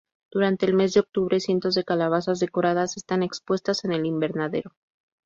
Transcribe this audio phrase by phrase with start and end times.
[0.31, 4.71] Durante el mes de octubre, cientos de calabazas decoradas están expuestas en el invernadero.